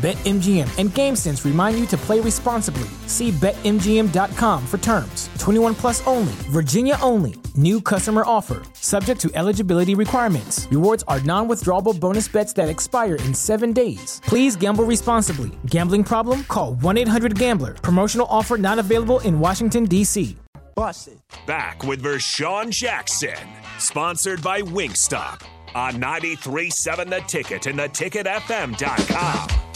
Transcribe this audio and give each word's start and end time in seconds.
BetMGM 0.00 0.78
and 0.78 0.88
GameSense 0.88 1.44
remind 1.44 1.78
you 1.78 1.84
to 1.88 1.96
play 1.98 2.20
responsibly. 2.20 2.88
See 3.06 3.32
BetMGM.com 3.32 4.66
for 4.66 4.78
terms. 4.78 5.28
21 5.38 5.74
plus 5.74 6.06
only, 6.06 6.32
Virginia 6.48 6.96
only. 7.02 7.34
New 7.54 7.82
customer 7.82 8.22
offer, 8.24 8.62
subject 8.72 9.20
to 9.20 9.30
eligibility 9.34 9.94
requirements. 9.94 10.66
Rewards 10.70 11.04
are 11.06 11.20
non 11.20 11.48
withdrawable 11.48 11.98
bonus 12.00 12.28
bets 12.28 12.54
that 12.54 12.70
expire 12.70 13.16
in 13.16 13.34
seven 13.34 13.74
days. 13.74 14.22
Please 14.24 14.56
gamble 14.56 14.84
responsibly. 14.84 15.50
Gambling 15.66 16.04
problem? 16.04 16.44
Call 16.44 16.76
1 16.76 16.96
800 16.96 17.38
Gambler. 17.38 17.74
Promotional 17.74 18.26
offer 18.30 18.56
not 18.56 18.78
available 18.78 19.20
in 19.20 19.38
Washington, 19.38 19.84
D.C. 19.84 20.34
Bust 20.74 21.08
it. 21.08 21.18
Back 21.46 21.84
with 21.84 22.02
Vershan 22.02 22.70
Jackson, 22.70 23.36
sponsored 23.78 24.42
by 24.42 24.62
Wingstop 24.62 25.42
on 25.74 25.94
93.7 25.94 27.10
The 27.10 27.20
Ticket 27.26 27.66
and 27.66 27.78
theticketfm.com. 27.78 29.69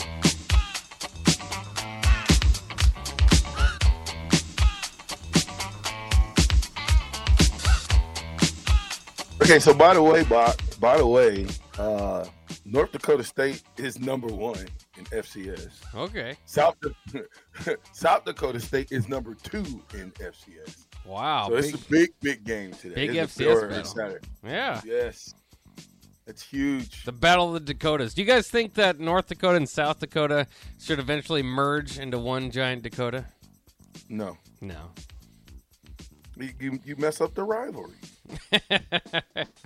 Okay, 9.45 9.59
so 9.59 9.75
by 9.75 9.92
the 9.92 10.03
way, 10.03 10.25
by, 10.25 10.55
by 10.81 10.97
the 10.97 11.06
way, 11.06 11.47
uh, 11.78 12.25
North 12.64 12.92
Dakota 12.92 13.23
State 13.23 13.62
is 13.77 13.98
number 14.01 14.28
one 14.28 14.67
in 14.97 15.05
FCS. 15.06 15.69
Okay. 15.95 16.34
South 16.47 16.77
South 17.92 18.25
Dakota 18.25 18.59
State 18.59 18.91
is 18.91 19.06
number 19.06 19.34
two 19.34 19.83
in 19.92 20.11
FCS. 20.12 20.86
Wow. 21.05 21.48
So 21.48 21.56
it's 21.56 21.75
a 21.75 21.78
big, 21.91 22.11
big 22.23 22.45
game 22.45 22.73
today. 22.73 22.95
big 23.06 23.17
It's 23.17 23.36
FCS 23.36 23.69
battle. 23.69 23.84
Saturday. 23.84 24.27
Yeah. 24.42 24.81
Yes, 24.83 25.34
it's 26.27 26.42
huge. 26.42 27.05
The 27.05 27.12
Battle 27.12 27.55
of 27.55 27.67
the 27.67 27.75
Dakotas. 27.75 28.14
Do 28.14 28.23
you 28.23 28.27
guys 28.27 28.48
think 28.48 28.73
that 28.75 28.98
North 28.98 29.27
Dakota 29.27 29.56
and 29.56 29.69
South 29.69 30.01
Dakota 30.01 30.47
should 30.81 30.98
eventually 30.98 31.42
merge 31.42 31.98
into 31.98 32.19
one 32.19 32.51
giant 32.51 32.83
Dakota? 32.83 33.27
No, 34.08 34.39
No. 34.62 34.91
you, 36.39 36.51
you, 36.58 36.81
you 36.84 36.97
mess 36.97 37.20
up 37.20 37.34
the 37.34 37.45
rivalry. 37.45 37.92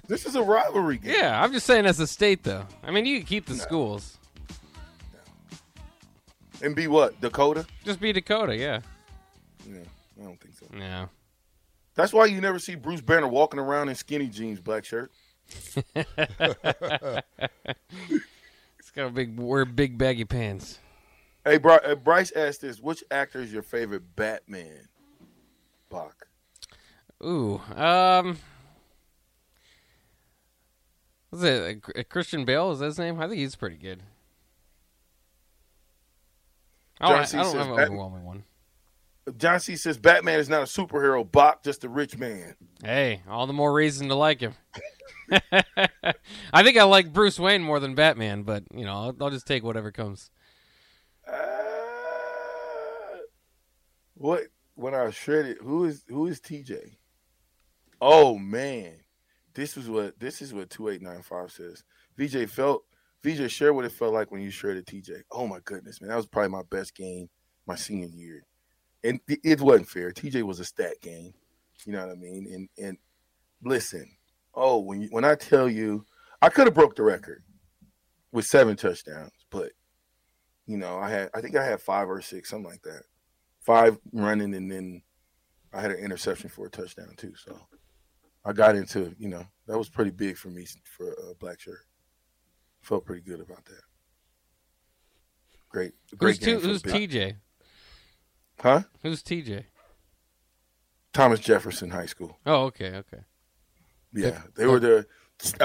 This 0.09 0.25
is 0.27 0.35
a 0.35 0.43
rivalry 0.43 0.99
game. 0.99 1.15
Yeah, 1.17 1.41
I'm 1.41 1.53
just 1.53 1.67
saying 1.67 1.87
as 1.87 2.01
a 2.01 2.07
state, 2.07 2.43
though. 2.43 2.67
I 2.83 2.91
mean, 2.91 3.05
you 3.07 3.19
can 3.19 3.27
keep 3.27 3.47
the 3.47 3.55
schools. 3.55 4.19
And 6.63 6.75
be 6.75 6.87
what 6.87 7.21
Dakota? 7.21 7.67
Just 7.85 8.01
be 8.01 8.13
Dakota, 8.13 8.57
yeah. 8.57 8.81
Yeah, 9.69 9.81
I 10.21 10.25
don't 10.25 10.41
think 10.41 10.55
so. 10.57 10.67
Yeah. 10.77 11.07
That's 11.95 12.13
why 12.13 12.27
you 12.27 12.41
never 12.41 12.59
see 12.59 12.75
Bruce 12.75 13.01
Banner 13.01 13.29
walking 13.29 13.61
around 13.61 13.91
in 13.91 13.95
skinny 13.95 14.29
jeans, 14.29 14.61
black 14.61 14.85
shirt. 14.85 15.13
It's 18.79 18.91
got 18.95 19.09
a 19.09 19.11
big, 19.11 19.39
wear 19.39 19.67
big 19.67 19.99
baggy 19.99 20.25
pants. 20.25 20.79
Hey, 21.45 21.59
Bri- 21.59 21.79
uh, 21.85 21.95
Bryce 21.95 22.33
asked 22.35 22.63
this: 22.63 22.81
Which 22.81 23.05
actor 23.11 23.41
is 23.41 23.53
your 23.53 23.63
favorite 23.63 24.17
Batman? 24.17 24.89
Bach. 25.91 26.27
Ooh, 27.23 27.61
um, 27.77 28.39
was 31.31 31.43
it 31.43 31.83
uh, 31.97 32.03
Christian 32.09 32.45
Bale? 32.45 32.73
Is 32.73 32.79
that 32.81 32.87
his 32.87 32.99
name? 32.99 33.21
I 33.21 33.27
think 33.29 33.39
he's 33.39 33.57
pretty 33.57 33.77
good. 33.77 34.03
I 37.01 37.09
don't, 37.09 37.19
I 37.21 37.25
C. 37.25 37.37
don't 37.37 37.47
says 37.47 37.55
have 37.55 37.67
an 37.67 37.81
overwhelming 37.81 38.25
one. 38.25 38.45
John 39.37 39.61
C 39.61 39.77
says 39.77 39.99
Batman 39.99 40.39
is 40.39 40.49
not 40.49 40.63
a 40.63 40.65
superhero, 40.65 41.31
Bach, 41.31 41.63
just 41.63 41.85
a 41.85 41.89
rich 41.89 42.17
man. 42.17 42.55
Hey, 42.83 43.23
all 43.29 43.47
the 43.47 43.53
more 43.53 43.73
reason 43.73 44.09
to 44.09 44.15
like 44.15 44.41
him. 44.41 44.55
I 46.53 46.63
think 46.63 46.79
I 46.79 46.85
like 46.85 47.13
Bruce 47.13 47.39
Wayne 47.39 47.63
more 47.63 47.79
than 47.81 47.95
Batman, 47.95 48.43
but 48.43 48.65
you 48.73 48.85
know, 48.85 48.93
I'll, 48.93 49.17
I'll 49.21 49.31
just 49.31 49.47
take 49.47 49.63
whatever 49.63 49.93
comes. 49.93 50.31
Uh, 51.31 51.35
what? 54.15 54.45
When 54.75 54.95
I 54.95 55.11
shredded, 55.11 55.59
who 55.61 55.85
is 55.85 56.05
who 56.09 56.27
is 56.27 56.41
TJ? 56.41 56.97
Oh 58.01 58.39
man, 58.39 58.95
this 59.55 59.77
is 59.77 59.89
what 59.89 60.19
this 60.19 60.43
is 60.43 60.55
what 60.55 60.71
two 60.71 60.89
eight 60.89 61.03
nine 61.03 61.23
five 61.23 61.51
says. 61.51 61.83
VJ 62.17 62.49
felt 62.49 62.85
VJ 63.23 63.51
share 63.51 63.75
what 63.75 63.85
it 63.85 63.93
felt 63.93 64.15
like 64.15 64.31
when 64.31 64.43
you 64.43 64.51
shredded 64.51 64.87
TJ. 64.87 65.23
Oh 65.31 65.47
my 65.47 65.59
goodness, 65.65 66.01
man, 66.01 66.11
that 66.11 66.17
was 66.17 66.27
probably 66.27 66.51
my 66.51 66.63
best 66.71 66.95
game 66.95 67.29
my 67.67 67.75
senior 67.75 68.07
year, 68.07 68.47
and 69.05 69.21
it, 69.29 69.41
it 69.45 69.61
wasn't 69.61 69.89
fair. 69.89 70.11
TJ 70.11 70.43
was 70.43 70.61
a 70.61 70.65
stat 70.65 70.95
game, 71.03 71.35
you 71.85 71.93
know 71.93 72.07
what 72.07 72.13
I 72.13 72.19
mean? 72.19 72.47
And 72.53 72.87
and 72.87 72.99
listen, 73.63 74.11
oh 74.55 74.79
when 74.79 75.03
you, 75.03 75.09
when 75.11 75.25
I 75.25 75.35
tell 75.35 75.69
you, 75.69 76.05
I 76.41 76.49
could 76.49 76.67
have 76.67 76.75
broke 76.75 76.97
the 76.97 77.03
record 77.03 77.43
with 78.33 78.47
seven 78.47 78.77
touchdowns, 78.77 79.33
but 79.51 79.73
you 80.67 80.77
know, 80.77 80.99
I 80.99 81.11
had 81.11 81.31
I 81.35 81.41
think 81.41 81.57
I 81.57 81.65
had 81.65 81.81
five 81.81 82.09
or 82.09 82.21
six, 82.21 82.51
something 82.51 82.71
like 82.71 82.83
that. 82.83 83.03
Five 83.61 83.99
running 84.13 84.55
and 84.55 84.71
then 84.71 85.03
I 85.73 85.81
had 85.81 85.91
an 85.91 85.99
interception 85.99 86.49
for 86.49 86.67
a 86.67 86.71
touchdown 86.71 87.15
too. 87.17 87.35
So 87.37 87.59
I 88.45 88.53
got 88.53 88.77
into, 88.77 89.15
you 89.19 89.29
know, 89.29 89.45
that 89.67 89.79
was 89.79 89.89
pretty 89.89 90.11
big 90.11 90.37
for 90.37 90.49
me 90.49 90.67
for 90.85 91.13
a 91.31 91.35
black 91.35 91.61
shirt. 91.61 91.81
Felt 92.81 93.05
pretty 93.05 93.23
good 93.23 93.41
about 93.41 93.65
that. 93.67 93.83
Great, 95.69 95.93
great 96.17 96.39
Who's, 96.39 96.47
game 96.47 96.61
t- 96.61 96.67
who's 96.67 96.83
TJ? 96.83 97.37
Huh? 98.61 98.83
Who's 99.03 99.23
TJ? 99.23 99.65
Thomas 101.13 101.41
Jefferson 101.41 101.91
High 101.91 102.07
School. 102.07 102.39
Oh, 102.47 102.65
okay, 102.65 102.95
okay. 102.97 103.25
Yeah, 104.15 104.41
they 104.55 104.67
were 104.67 104.81
the 104.81 105.07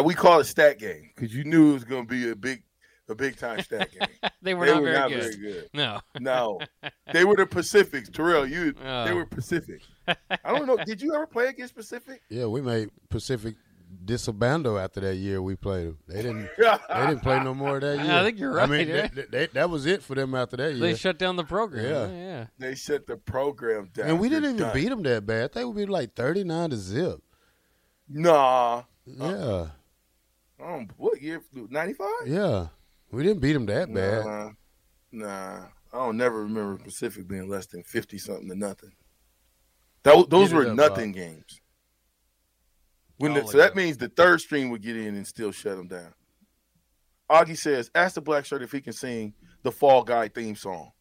we 0.03 0.13
call 0.13 0.39
it 0.39 0.45
stat 0.45 0.79
game 0.79 1.11
because 1.15 1.33
you 1.33 1.43
knew 1.43 1.71
it 1.71 1.73
was 1.73 1.83
going 1.83 2.05
to 2.05 2.09
be 2.09 2.29
a 2.29 2.35
big, 2.35 2.63
a 3.09 3.15
big 3.15 3.37
time 3.37 3.61
stat 3.63 3.89
game. 3.91 4.07
They 4.41 4.53
were 4.53 4.65
they 4.65 4.71
not, 4.73 4.81
were 4.81 4.87
very, 4.87 4.99
not 4.99 5.09
good. 5.09 5.21
very 5.23 5.35
good. 5.37 5.69
No. 5.73 5.99
No, 6.19 6.59
they 7.13 7.25
were 7.25 7.35
the 7.35 7.45
Pacifics. 7.45 8.09
Terrell, 8.09 8.45
you 8.47 8.73
they 8.73 8.79
Oh. 8.87 9.15
were 9.15 9.25
Pacific. 9.25 9.81
I 10.07 10.17
don't 10.45 10.65
know. 10.67 10.77
Did 10.77 11.01
you 11.01 11.13
ever 11.15 11.27
play 11.27 11.47
against 11.47 11.75
Pacific? 11.75 12.21
Yeah, 12.29 12.45
we 12.45 12.61
made 12.61 12.89
Pacific 13.09 13.55
disabando 14.05 14.83
after 14.83 14.99
that 15.01 15.15
year 15.17 15.39
we 15.41 15.55
played 15.55 15.87
them. 15.87 15.97
They 16.07 16.23
didn't. 16.23 16.49
They 16.57 17.05
didn't 17.07 17.19
play 17.19 17.43
no 17.43 17.53
more 17.53 17.79
that 17.79 18.03
year. 18.03 18.11
I 18.13 18.23
think 18.23 18.39
you're 18.39 18.53
right. 18.53 18.67
I 18.67 18.71
mean, 18.71 18.89
right, 18.91 19.13
that, 19.15 19.31
that, 19.31 19.53
that 19.53 19.69
was 19.69 19.85
it 19.85 20.01
for 20.01 20.15
them 20.15 20.33
after 20.33 20.57
that 20.57 20.71
year. 20.73 20.79
They 20.81 20.95
shut 20.95 21.19
down 21.19 21.35
the 21.35 21.43
program. 21.43 21.85
Yeah. 21.85 22.07
Yeah, 22.07 22.25
yeah. 22.39 22.45
They 22.57 22.75
shut 22.75 23.05
the 23.05 23.17
program 23.17 23.89
down. 23.93 24.07
and 24.09 24.19
we 24.19 24.29
didn't 24.29 24.45
even 24.45 24.57
done. 24.57 24.73
beat 24.73 24.89
them 24.89 25.03
that 25.03 25.25
bad. 25.25 25.53
They 25.53 25.63
would 25.63 25.75
be 25.75 25.85
like 25.85 26.15
thirty 26.15 26.43
nine 26.43 26.71
to 26.71 26.77
zip. 26.77 27.21
Nah. 28.09 28.83
Yeah, 29.05 29.67
Um, 30.63 30.87
what 30.97 31.21
year? 31.21 31.41
Ninety 31.53 31.93
five? 31.93 32.07
yeah. 32.25 32.67
We 33.13 33.21
didn't 33.21 33.41
beat 33.41 33.53
them 33.53 33.67
that 33.67 33.93
bad. 33.93 34.25
Nah, 34.25 34.49
nah. 35.11 35.65
I 35.93 35.97
don't 35.97 36.17
never 36.17 36.41
remember 36.41 36.83
Pacific 36.83 37.27
being 37.27 37.47
less 37.47 37.67
than 37.67 37.83
fifty 37.83 38.17
something 38.17 38.49
to 38.49 38.55
nothing. 38.55 38.93
That, 40.01 40.31
those 40.31 40.49
Get 40.49 40.55
were 40.55 40.67
up, 40.69 40.75
nothing 40.75 41.11
Bob. 41.11 41.19
games. 41.19 41.61
When 43.17 43.35
the, 43.35 43.45
so 43.45 43.59
that 43.59 43.71
up. 43.71 43.75
means 43.75 43.97
the 43.97 44.09
third 44.09 44.41
string 44.41 44.71
would 44.71 44.81
get 44.81 44.97
in 44.97 45.15
and 45.15 45.27
still 45.27 45.51
shut 45.51 45.77
them 45.77 45.87
down. 45.87 46.11
Augie 47.29 47.55
says, 47.55 47.91
"Ask 47.93 48.15
the 48.15 48.21
black 48.21 48.45
shirt 48.45 48.63
if 48.63 48.71
he 48.71 48.81
can 48.81 48.93
sing 48.93 49.35
the 49.61 49.71
Fall 49.71 50.03
Guy 50.03 50.29
theme 50.29 50.55
song." 50.55 50.91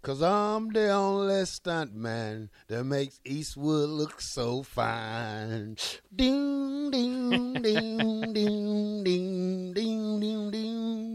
Cause 0.00 0.22
I'm 0.22 0.70
the 0.70 0.88
only 0.88 1.44
stunt 1.44 1.94
man 1.94 2.50
that 2.66 2.82
makes 2.82 3.20
Eastwood 3.24 3.90
look 3.90 4.20
so 4.22 4.62
fine. 4.62 5.76
Ding 6.16 6.90
ding 6.90 7.52
ding 7.62 8.32
ding 8.32 9.04
ding 9.04 9.74
ding 9.74 10.20
ding 10.20 10.50
ding. 10.50 11.11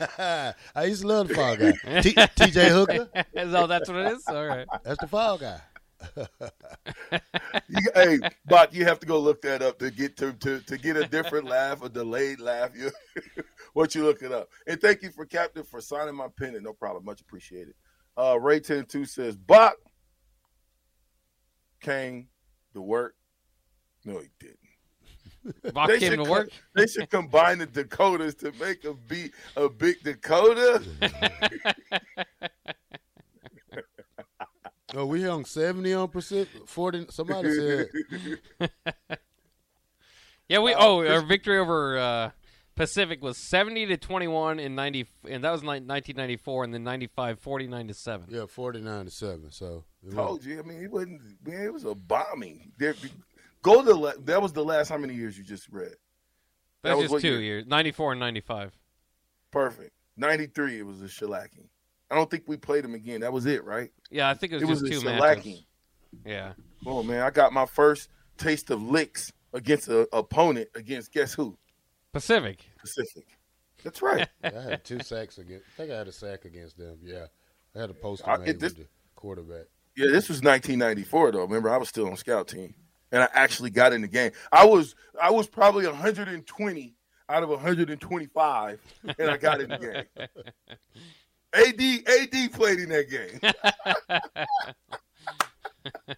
I 0.18 0.84
used 0.84 1.02
to 1.02 1.08
love 1.08 1.28
the 1.28 1.34
fall 1.34 1.56
guy. 1.56 1.72
T- 2.00 2.14
TJ 2.14 2.68
Hooker, 2.68 3.08
oh, 3.36 3.66
that's 3.66 3.88
what 3.88 3.98
it 3.98 4.12
is. 4.12 4.26
All 4.28 4.46
right. 4.46 4.66
that's 4.82 5.00
the 5.00 5.08
fall 5.08 5.38
guy. 5.38 5.60
You, 7.68 7.80
hey, 7.94 8.18
Bach, 8.46 8.72
you 8.72 8.84
have 8.84 8.98
to 9.00 9.06
go 9.06 9.18
look 9.18 9.42
that 9.42 9.62
up 9.62 9.78
to 9.78 9.90
get 9.90 10.16
to 10.18 10.32
to, 10.32 10.60
to 10.60 10.78
get 10.78 10.96
a 10.96 11.06
different 11.06 11.46
laugh, 11.46 11.82
a 11.82 11.88
delayed 11.88 12.40
laugh. 12.40 12.70
You, 12.74 12.90
what 13.74 13.94
you 13.94 14.04
look 14.04 14.22
it 14.22 14.32
up. 14.32 14.48
And 14.66 14.80
thank 14.80 15.02
you 15.02 15.10
for 15.10 15.24
Captain 15.24 15.62
for 15.62 15.80
signing 15.80 16.14
my 16.14 16.28
pen. 16.36 16.56
No 16.62 16.72
problem, 16.72 17.04
much 17.04 17.20
appreciated. 17.20 17.74
Uh, 18.16 18.38
Ray 18.40 18.60
ten 18.60 18.86
two 18.86 19.04
says, 19.04 19.36
Bach, 19.36 19.74
came 21.80 22.28
to 22.74 22.80
work. 22.80 23.14
No, 24.04 24.18
he 24.18 24.28
didn't. 24.38 24.59
Bach 25.72 25.88
They 25.88 25.98
came 25.98 26.10
should 26.10 26.16
to 26.18 26.24
co- 26.24 26.30
work. 26.30 26.50
They 26.74 26.86
should 26.86 27.08
combine 27.10 27.58
the 27.58 27.66
Dakotas 27.66 28.34
to 28.36 28.52
make 28.60 28.84
a 28.84 28.94
beat 28.94 29.32
a 29.56 29.68
big 29.68 30.02
Dakota. 30.02 30.82
Oh, 34.92 35.06
we 35.06 35.22
hung 35.22 35.44
seventy 35.44 35.94
on 35.94 36.08
Pacific. 36.08 36.66
Forty. 36.66 37.06
Somebody 37.10 37.54
said 37.54 37.88
Yeah, 40.48 40.58
we. 40.58 40.74
Uh, 40.74 40.78
oh, 40.84 41.06
our 41.06 41.20
victory 41.22 41.58
over 41.58 41.96
uh, 41.96 42.30
Pacific 42.74 43.22
was 43.22 43.38
seventy 43.38 43.86
to 43.86 43.96
twenty-one 43.96 44.58
in 44.58 44.74
ninety, 44.74 45.06
and 45.28 45.44
that 45.44 45.52
was 45.52 45.62
nineteen 45.62 46.16
ninety-four, 46.16 46.64
and 46.64 46.74
then 46.74 46.82
95, 46.82 47.38
49 47.38 47.86
to 47.86 47.94
seven. 47.94 48.26
yeah, 48.30 48.46
forty 48.46 48.80
nine 48.80 49.04
to 49.04 49.12
seven. 49.12 49.52
So 49.52 49.84
it 50.04 50.12
Told 50.12 50.44
you. 50.44 50.58
I 50.58 50.62
mean, 50.62 50.82
it 50.82 50.90
wasn't. 50.90 51.22
Man, 51.46 51.62
it 51.66 51.72
was 51.72 51.84
a 51.84 51.94
bombing. 51.94 52.72
There, 52.76 52.94
go 53.62 53.80
to 53.82 53.86
the. 53.88 53.94
la- 53.94 54.12
That 54.24 54.40
was 54.42 54.52
the 54.52 54.64
last. 54.64 54.88
How 54.88 54.98
many 54.98 55.14
years 55.14 55.36
you 55.38 55.44
just 55.44 55.68
read? 55.70 55.90
that 56.82 56.90
That's 56.90 56.96
was 56.96 57.02
just 57.04 57.12
what 57.12 57.22
two 57.22 57.28
year? 57.32 57.40
years, 57.40 57.66
ninety-four 57.66 58.12
and 58.12 58.20
ninety-five. 58.20 58.72
Perfect. 59.50 59.92
Ninety 60.16 60.46
three. 60.46 60.78
It 60.78 60.86
was 60.86 61.00
a 61.02 61.06
shellacking. 61.06 61.68
I 62.10 62.14
don't 62.16 62.30
think 62.30 62.44
we 62.46 62.56
played 62.56 62.84
them 62.84 62.94
again. 62.94 63.20
That 63.20 63.32
was 63.32 63.46
it, 63.46 63.64
right? 63.64 63.90
Yeah, 64.10 64.28
I 64.28 64.34
think 64.34 64.52
it 64.52 64.56
was 64.56 64.62
It 64.62 64.68
was 64.68 64.80
just 64.82 64.92
a 64.92 64.98
two 65.00 65.04
matches. 65.18 65.44
shellacking. 65.44 65.64
Yeah, 66.26 66.52
Oh 66.86 67.02
man, 67.04 67.22
I 67.22 67.30
got 67.30 67.52
my 67.52 67.66
first 67.66 68.08
taste 68.36 68.70
of 68.70 68.82
licks 68.82 69.32
against 69.52 69.86
an 69.88 70.06
opponent 70.12 70.68
against 70.74 71.12
guess 71.12 71.34
who? 71.34 71.56
Pacific. 72.12 72.64
Pacific. 72.80 73.26
That's 73.84 74.02
right. 74.02 74.28
I 74.44 74.48
had 74.50 74.84
two 74.84 74.98
sacks 75.00 75.38
against. 75.38 75.66
I 75.68 75.76
think 75.76 75.92
I 75.92 75.98
had 75.98 76.08
a 76.08 76.12
sack 76.12 76.44
against 76.46 76.76
them. 76.78 76.98
Yeah, 77.02 77.26
I 77.76 77.80
had 77.80 77.90
a 77.90 77.94
poster 77.94 78.28
I- 78.28 78.38
made 78.38 78.58
this- 78.58 78.72
with 78.74 78.84
the 78.84 78.88
quarterback. 79.14 79.66
Yeah, 79.96 80.06
this 80.10 80.28
was 80.28 80.42
1994 80.42 81.32
though. 81.32 81.42
Remember, 81.42 81.70
I 81.70 81.76
was 81.76 81.88
still 81.88 82.08
on 82.08 82.16
scout 82.16 82.48
team, 82.48 82.74
and 83.12 83.22
I 83.22 83.28
actually 83.32 83.70
got 83.70 83.92
in 83.92 84.02
the 84.02 84.08
game. 84.08 84.32
I 84.52 84.64
was 84.64 84.94
I 85.20 85.30
was 85.30 85.46
probably 85.48 85.86
120 85.86 86.94
out 87.28 87.42
of 87.42 87.48
125, 87.48 88.80
and 89.18 89.30
I 89.30 89.36
got 89.36 89.60
in 89.60 89.68
the 89.70 89.78
game. 89.78 90.26
AD 91.52 91.80
AD 92.08 92.52
played 92.52 92.78
in 92.80 92.88
that 92.90 93.10
game. 93.10 93.40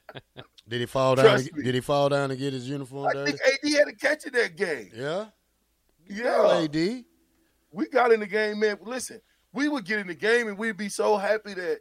Did 0.68 0.80
he 0.80 0.86
fall 0.86 1.14
down? 1.16 1.24
Trust 1.26 1.48
and- 1.48 1.58
me. 1.58 1.64
Did 1.64 1.74
he 1.74 1.80
fall 1.80 2.08
down 2.08 2.30
and 2.30 2.38
get 2.40 2.52
his 2.52 2.68
uniform 2.68 3.06
I 3.08 3.12
dirty? 3.12 3.32
think 3.32 3.42
AD 3.64 3.78
had 3.78 3.88
a 3.88 3.92
catch 3.92 4.24
in 4.26 4.32
that 4.34 4.56
game. 4.56 4.90
Yeah, 4.94 5.26
Yeah, 6.08 6.62
AD. 6.64 7.04
we 7.72 7.88
got 7.92 8.12
in 8.12 8.20
the 8.20 8.26
game, 8.26 8.60
man. 8.60 8.78
Listen, 8.82 9.20
we 9.52 9.68
would 9.68 9.84
get 9.84 9.98
in 9.98 10.06
the 10.06 10.14
game, 10.14 10.48
and 10.48 10.56
we'd 10.56 10.76
be 10.76 10.88
so 10.88 11.16
happy 11.16 11.54
that 11.54 11.80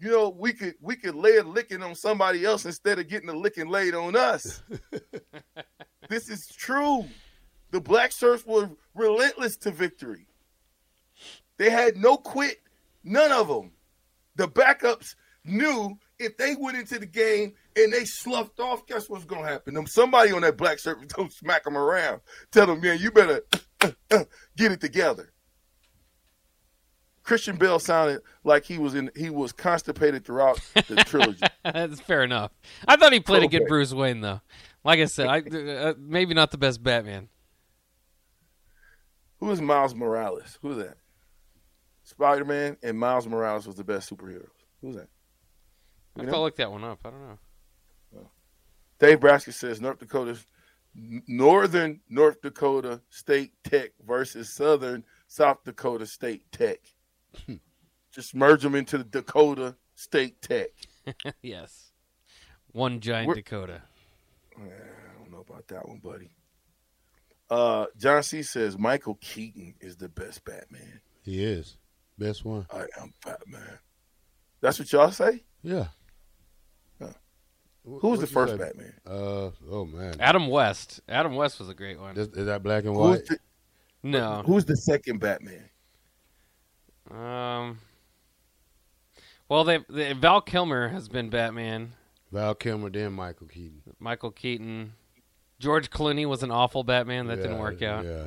you 0.00 0.10
know 0.10 0.30
we 0.30 0.52
could 0.52 0.74
we 0.80 0.96
could 0.96 1.14
lay 1.14 1.36
a 1.36 1.42
licking 1.42 1.82
on 1.82 1.94
somebody 1.94 2.44
else 2.44 2.64
instead 2.64 2.98
of 2.98 3.08
getting 3.08 3.28
a 3.28 3.36
licking 3.36 3.68
laid 3.68 3.94
on 3.94 4.16
us. 4.16 4.62
this 6.08 6.28
is 6.28 6.46
true. 6.46 7.04
The 7.70 7.80
black 7.80 8.10
shirts 8.10 8.44
were 8.46 8.70
relentless 8.94 9.56
to 9.58 9.70
victory. 9.70 10.26
They 11.58 11.70
had 11.70 11.96
no 11.96 12.16
quit, 12.16 12.62
none 13.04 13.30
of 13.30 13.48
them. 13.48 13.72
The 14.36 14.48
backups 14.48 15.14
knew 15.44 15.98
if 16.18 16.36
they 16.36 16.54
went 16.58 16.78
into 16.78 16.98
the 16.98 17.06
game 17.06 17.54
and 17.76 17.92
they 17.92 18.04
sloughed 18.04 18.58
off, 18.60 18.86
guess 18.86 19.08
what's 19.08 19.24
gonna 19.24 19.46
happen? 19.46 19.74
Them 19.74 19.86
somebody 19.86 20.32
on 20.32 20.42
that 20.42 20.56
black 20.56 20.78
shirt 20.78 21.06
gonna 21.14 21.30
smack 21.30 21.64
them 21.64 21.76
around. 21.76 22.22
Tell 22.50 22.66
them, 22.66 22.80
man, 22.80 22.98
you 22.98 23.10
better 23.10 23.42
uh, 23.82 23.90
uh, 24.10 24.24
get 24.56 24.72
it 24.72 24.80
together. 24.80 25.32
Christian 27.22 27.56
Bale 27.56 27.78
sounded 27.78 28.22
like 28.44 28.64
he 28.64 28.78
was 28.78 28.94
in 28.94 29.10
he 29.14 29.30
was 29.30 29.52
constipated 29.52 30.24
throughout 30.24 30.60
the 30.74 30.96
trilogy. 31.06 31.44
That's 31.62 32.00
fair 32.00 32.24
enough. 32.24 32.52
I 32.88 32.96
thought 32.96 33.12
he 33.12 33.20
played 33.20 33.42
a 33.42 33.48
good 33.48 33.66
Bruce 33.68 33.92
Wayne 33.92 34.20
though. 34.20 34.40
Like 34.84 35.00
I 35.00 35.04
said, 35.04 35.26
I 35.26 35.40
uh, 35.40 35.94
maybe 35.98 36.34
not 36.34 36.50
the 36.50 36.58
best 36.58 36.82
Batman. 36.82 37.28
Who 39.38 39.50
is 39.50 39.60
Miles 39.60 39.94
Morales? 39.94 40.58
Who's 40.62 40.76
that? 40.78 40.96
Spider 42.02 42.44
Man 42.44 42.76
and 42.82 42.98
Miles 42.98 43.26
Morales 43.26 43.66
was 43.66 43.76
the 43.76 43.84
best 43.84 44.10
superheroes. 44.10 44.48
Who's 44.80 44.96
that? 44.96 45.08
I 46.16 46.22
You 46.22 46.26
have 46.26 46.34
to 46.34 46.40
look 46.40 46.56
that 46.56 46.70
one 46.70 46.84
up. 46.84 47.00
I 47.04 47.10
don't 47.10 47.20
know. 47.20 47.38
Dave 49.00 49.20
Braskett 49.20 49.54
says 49.54 49.80
North 49.80 49.98
Dakota's 49.98 50.46
Northern 50.94 52.00
North 52.08 52.42
Dakota 52.42 53.00
State 53.08 53.52
Tech 53.64 53.92
versus 54.06 54.54
Southern 54.54 55.04
South 55.26 55.64
Dakota 55.64 56.06
State 56.06 56.42
Tech. 56.52 56.78
Just 58.12 58.34
merge 58.34 58.62
them 58.62 58.74
into 58.74 58.98
the 58.98 59.04
Dakota 59.04 59.76
State 59.94 60.40
Tech. 60.42 60.68
yes, 61.42 61.92
one 62.72 63.00
giant 63.00 63.28
We're- 63.28 63.40
Dakota. 63.42 63.82
I 64.56 64.62
don't 65.18 65.30
know 65.32 65.44
about 65.48 65.66
that 65.68 65.88
one, 65.88 65.98
buddy. 65.98 66.30
Uh, 67.48 67.86
John 67.96 68.22
C 68.22 68.42
says 68.42 68.76
Michael 68.78 69.16
Keaton 69.20 69.74
is 69.80 69.96
the 69.96 70.08
best 70.08 70.44
Batman. 70.44 71.00
He 71.22 71.42
is 71.42 71.76
best 72.18 72.44
one. 72.44 72.66
I 72.72 72.82
am 73.00 73.14
Batman. 73.24 73.78
That's 74.60 74.78
what 74.78 74.92
y'all 74.92 75.10
say? 75.10 75.42
Yeah. 75.62 75.86
Huh. 77.00 77.08
Who 77.84 77.94
was 77.94 78.02
what 78.02 78.20
the 78.20 78.26
first 78.26 78.52
say? 78.52 78.58
Batman? 78.58 78.94
Uh 79.06 79.50
oh 79.70 79.86
man. 79.86 80.16
Adam 80.20 80.48
West. 80.48 81.00
Adam 81.08 81.34
West 81.34 81.58
was 81.58 81.68
a 81.70 81.74
great 81.74 81.98
one. 81.98 82.16
Is, 82.16 82.28
is 82.28 82.46
that 82.46 82.62
black 82.62 82.84
and 82.84 82.94
Who's 82.94 83.18
white? 83.20 83.26
the, 83.26 83.38
No. 84.02 84.42
who's 84.44 84.64
the 84.66 84.76
second 84.76 85.20
Batman? 85.20 85.69
Um. 87.10 87.78
Well, 89.48 89.64
they, 89.64 89.80
they 89.88 90.12
Val 90.12 90.40
Kilmer 90.40 90.88
has 90.88 91.08
been 91.08 91.28
Batman. 91.28 91.92
Val 92.30 92.54
Kilmer, 92.54 92.88
then 92.90 93.12
Michael 93.12 93.48
Keaton. 93.48 93.82
Michael 93.98 94.30
Keaton. 94.30 94.92
George 95.58 95.90
Clooney 95.90 96.26
was 96.26 96.42
an 96.42 96.50
awful 96.50 96.84
Batman. 96.84 97.26
That 97.26 97.36
didn't 97.36 97.58
work 97.58 97.82
out. 97.82 98.04
Yeah. 98.04 98.26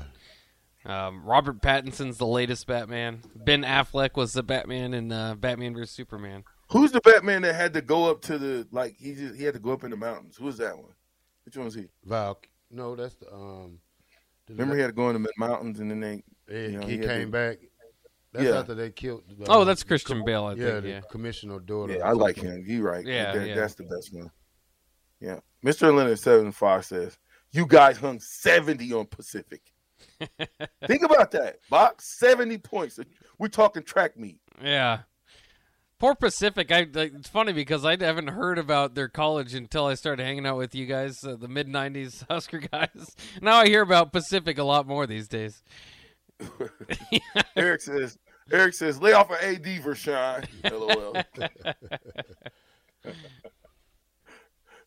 Um, 0.86 1.24
Robert 1.24 1.62
Pattinson's 1.62 2.18
the 2.18 2.28
latest 2.28 2.68
Batman. 2.68 3.22
Ben 3.36 3.64
Affleck 3.64 4.18
was 4.18 4.34
the 4.34 4.44
Batman 4.44 4.94
in 4.94 5.12
uh, 5.14 5.36
Batman 5.36 5.74
vs 5.74 5.92
Superman. 5.92 6.44
Who's 6.70 6.92
the 6.92 7.00
Batman 7.02 7.44
that 7.44 7.56
had 7.56 7.74
to 7.76 7.82
go 7.82 8.12
up 8.12 8.22
to 8.24 8.38
the 8.38 8.68
like 8.72 8.96
he 9.00 9.14
just 9.14 9.36
he 9.36 9.46
had 9.46 9.54
to 9.54 9.60
go 9.62 9.72
up 9.72 9.86
in 9.86 9.92
the 9.92 9.98
mountains? 9.98 10.36
Who's 10.38 10.58
that 10.58 10.78
one? 10.78 10.92
Which 11.46 11.56
one 11.56 11.66
was 11.66 11.76
he? 11.76 11.86
Val. 12.04 12.38
No, 12.70 12.96
that's 12.98 13.16
the 13.16 13.34
um. 13.34 13.80
the- 14.48 14.54
Remember 14.56 14.76
he 14.76 14.82
had 14.82 14.88
to 14.88 14.94
go 14.94 15.10
in 15.10 15.22
the 15.22 15.30
mountains 15.38 15.80
and 15.80 15.90
then 15.90 16.02
they 16.02 16.24
He, 16.50 16.74
you 16.74 16.80
know, 16.80 16.86
he 16.86 16.98
he 16.98 17.00
came 17.00 17.28
to- 17.28 17.32
back. 17.32 17.58
That's 18.34 18.46
Yeah. 18.46 18.60
after 18.60 18.74
they 18.76 18.90
killed. 18.92 19.24
uh, 19.42 19.46
Oh, 19.48 19.64
that's 19.64 19.84
Christian 19.84 20.26
Bale. 20.26 20.46
I 20.46 20.54
yeah, 20.56 20.66
think. 20.72 20.82
the 20.84 20.90
Yeah. 20.90 21.02
commissioner 21.12 21.60
daughter. 21.60 21.94
Yeah, 21.98 22.08
I 22.08 22.12
like 22.14 22.36
him. 22.38 22.64
You 22.66 22.82
right. 22.84 23.06
Yeah, 23.06 23.32
That- 23.34 23.48
yeah. 23.48 23.56
that's 23.56 23.76
the 23.76 23.84
best 23.84 24.14
one. 24.14 24.32
Yeah. 25.20 25.40
Mr. 25.64 25.96
Leonard 25.96 26.20
seven 26.20 26.52
five 26.52 26.84
says, 26.86 27.18
You 27.52 27.66
guys 27.68 27.98
hung 27.98 28.20
seventy 28.20 28.92
on 28.92 29.06
Pacific. 29.06 29.62
Think 30.88 31.04
about 31.04 31.32
that. 31.32 31.60
Box 31.70 32.18
seventy 32.20 32.58
points. 32.58 33.00
We're 33.38 33.48
talking 33.50 33.84
track 33.84 34.18
meet. 34.18 34.40
Yeah. 34.62 35.04
Poor 36.00 36.16
Pacific. 36.16 36.70
I 36.72 36.88
like, 36.92 37.14
it's 37.14 37.30
funny 37.30 37.54
because 37.54 37.86
I 37.86 37.96
haven't 37.96 38.28
heard 38.30 38.58
about 38.58 38.94
their 38.96 39.08
college 39.08 39.54
until 39.54 39.86
I 39.86 39.94
started 39.94 40.24
hanging 40.24 40.46
out 40.46 40.58
with 40.58 40.76
you 40.76 40.86
guys, 40.86 41.24
uh, 41.24 41.36
the 41.38 41.48
mid 41.48 41.68
'90s 41.68 42.26
Husker 42.30 42.58
guys. 42.60 43.16
Now 43.42 43.58
I 43.58 43.68
hear 43.68 43.82
about 43.84 44.12
Pacific 44.12 44.58
a 44.58 44.64
lot 44.64 44.86
more 44.88 45.08
these 45.08 45.28
days. 45.30 45.64
Eric 47.56 47.82
says 47.82 48.18
Eric 48.52 48.74
says, 48.74 49.02
lay 49.02 49.14
off 49.14 49.30
an 49.32 49.38
AD 49.42 49.64
Vershan. 49.64 50.48
LOL. 50.72 51.16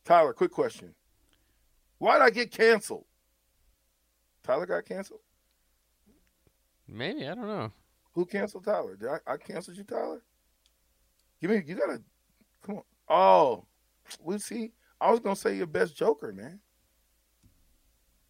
Tyler, 0.04 0.32
quick 0.32 0.52
question. 0.52 0.94
Why'd 1.98 2.22
I 2.22 2.30
get 2.30 2.50
canceled? 2.50 3.04
Tyler 4.42 4.66
got 4.66 4.84
canceled? 4.84 5.20
Maybe 6.86 7.26
I 7.26 7.34
don't 7.34 7.48
know. 7.48 7.72
Who 8.12 8.24
canceled 8.24 8.64
Tyler? 8.64 8.96
Did 8.96 9.08
I, 9.08 9.18
I 9.26 9.36
canceled 9.36 9.76
you, 9.76 9.84
Tyler? 9.84 10.22
Give 11.40 11.50
me 11.50 11.62
you 11.66 11.74
gotta 11.74 12.00
come 12.62 12.76
on. 12.76 12.82
Oh, 13.08 13.66
we 14.22 14.38
see. 14.38 14.72
I 15.00 15.10
was 15.10 15.20
gonna 15.20 15.36
say 15.36 15.56
your 15.56 15.66
best 15.66 15.96
joker, 15.96 16.32
man. 16.32 16.60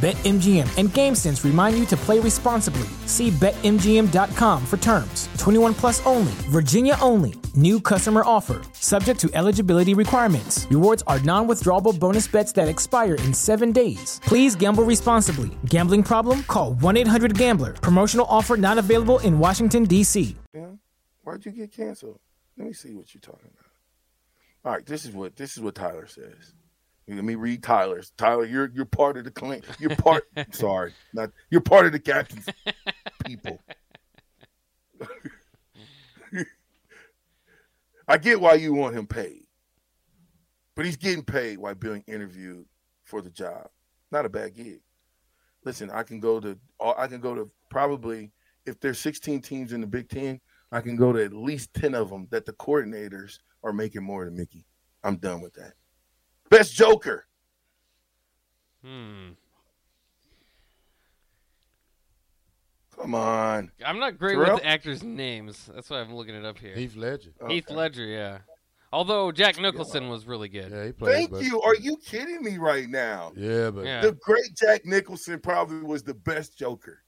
BetMGM 0.00 0.78
and 0.78 0.88
GameSense 0.88 1.44
remind 1.44 1.76
you 1.78 1.84
to 1.84 1.94
play 1.94 2.18
responsibly. 2.20 2.88
See 3.04 3.28
BetMGM.com 3.28 4.64
for 4.64 4.78
terms. 4.78 5.28
21 5.36 5.74
plus 5.74 6.00
only, 6.06 6.32
Virginia 6.48 6.96
only. 7.02 7.34
New 7.54 7.78
customer 7.80 8.22
offer, 8.24 8.62
subject 8.72 9.20
to 9.20 9.30
eligibility 9.34 9.92
requirements. 9.92 10.66
Rewards 10.70 11.02
are 11.06 11.20
non 11.20 11.46
withdrawable 11.46 11.98
bonus 11.98 12.26
bets 12.26 12.50
that 12.52 12.66
expire 12.66 13.16
in 13.16 13.34
seven 13.34 13.72
days. 13.72 14.22
Please 14.24 14.56
gamble 14.56 14.84
responsibly. 14.84 15.50
Gambling 15.66 16.02
problem? 16.02 16.44
Call 16.44 16.72
1 16.74 16.96
800 16.96 17.36
Gambler. 17.36 17.74
Promotional 17.74 18.24
offer 18.30 18.56
not 18.56 18.78
available 18.78 19.18
in 19.18 19.38
Washington, 19.38 19.84
D.C. 19.84 20.34
Why'd 21.24 21.44
you 21.44 21.52
get 21.52 21.72
canceled? 21.72 22.18
Let 22.56 22.68
me 22.68 22.72
see 22.72 22.94
what 22.94 23.12
you're 23.12 23.20
talking 23.20 23.50
about. 23.52 23.70
All 24.64 24.72
right, 24.72 24.86
this 24.86 25.04
is 25.04 25.12
what 25.12 25.36
this 25.36 25.56
is 25.58 25.62
what 25.62 25.74
Tyler 25.74 26.06
says. 26.06 26.54
Let 27.16 27.24
me 27.24 27.34
read 27.34 27.62
Tyler's. 27.62 28.12
Tyler, 28.16 28.44
you're 28.44 28.70
you're 28.74 28.84
part 28.84 29.16
of 29.16 29.24
the 29.24 29.30
claim. 29.30 29.62
You're 29.78 29.96
part. 29.96 30.24
sorry, 30.52 30.92
not 31.12 31.30
you're 31.50 31.60
part 31.60 31.86
of 31.86 31.92
the 31.92 31.98
captain's 31.98 32.46
people. 33.24 33.60
I 38.08 38.18
get 38.18 38.40
why 38.40 38.54
you 38.54 38.74
want 38.74 38.96
him 38.96 39.06
paid, 39.06 39.46
but 40.74 40.84
he's 40.84 40.96
getting 40.96 41.22
paid 41.24 41.58
while 41.58 41.74
being 41.74 42.02
interviewed 42.06 42.66
for 43.04 43.22
the 43.22 43.30
job. 43.30 43.68
Not 44.10 44.26
a 44.26 44.28
bad 44.28 44.54
gig. 44.54 44.80
Listen, 45.64 45.90
I 45.90 46.02
can 46.02 46.20
go 46.20 46.40
to 46.40 46.58
uh, 46.80 46.94
I 46.96 47.06
can 47.06 47.20
go 47.20 47.34
to 47.34 47.50
probably 47.70 48.32
if 48.66 48.78
there's 48.80 48.98
16 48.98 49.42
teams 49.42 49.72
in 49.72 49.80
the 49.80 49.86
Big 49.86 50.08
Ten, 50.08 50.40
I 50.72 50.80
can 50.80 50.96
go 50.96 51.12
to 51.12 51.24
at 51.24 51.32
least 51.32 51.74
10 51.74 51.94
of 51.94 52.10
them 52.10 52.28
that 52.30 52.46
the 52.46 52.52
coordinators 52.52 53.38
are 53.64 53.72
making 53.72 54.02
more 54.02 54.24
than 54.24 54.36
Mickey. 54.36 54.66
I'm 55.02 55.16
done 55.16 55.40
with 55.40 55.54
that. 55.54 55.74
Best 56.50 56.74
Joker. 56.74 57.24
Hmm. 58.84 59.30
Come 63.00 63.14
on. 63.14 63.70
I'm 63.84 63.98
not 63.98 64.18
great 64.18 64.34
Terrell? 64.34 64.54
with 64.56 64.64
actors' 64.64 65.02
names. 65.02 65.70
That's 65.72 65.88
why 65.88 66.00
I'm 66.00 66.14
looking 66.14 66.34
it 66.34 66.44
up 66.44 66.58
here. 66.58 66.74
Heath 66.74 66.96
Ledger. 66.96 67.30
Heath 67.48 67.70
Ledger, 67.70 68.04
yeah. 68.04 68.38
Although 68.92 69.30
Jack 69.30 69.58
Nicholson 69.58 70.08
was 70.08 70.26
really 70.26 70.48
good. 70.48 70.70
Yeah, 70.70 70.86
he 70.86 70.92
played. 70.92 71.14
Thank 71.14 71.30
but- 71.30 71.42
you. 71.44 71.62
Are 71.62 71.76
you 71.76 71.96
kidding 71.96 72.42
me 72.42 72.58
right 72.58 72.88
now? 72.88 73.32
Yeah, 73.36 73.70
but 73.70 73.86
Yeah. 73.86 74.02
The 74.02 74.12
great 74.12 74.54
Jack 74.56 74.84
Nicholson 74.84 75.40
probably 75.40 75.82
was 75.82 76.02
the 76.02 76.14
best 76.14 76.58
Joker. 76.58 77.02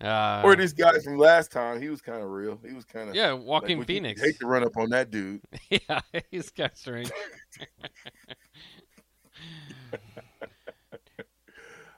Uh, 0.00 0.42
or 0.44 0.54
this 0.56 0.72
guy 0.72 0.98
from 0.98 1.16
last 1.16 1.50
time, 1.50 1.80
he 1.80 1.88
was 1.88 2.02
kind 2.02 2.22
of 2.22 2.28
real. 2.28 2.60
He 2.66 2.74
was 2.74 2.84
kind 2.84 3.08
of 3.08 3.14
yeah, 3.14 3.32
Walking 3.32 3.78
like, 3.78 3.86
Phoenix. 3.86 4.20
Hate 4.20 4.38
to 4.40 4.46
run 4.46 4.62
up 4.62 4.76
on 4.76 4.90
that 4.90 5.10
dude. 5.10 5.40
yeah, 5.70 6.00
he's 6.30 6.50
got 6.50 6.76
strange. 6.76 7.10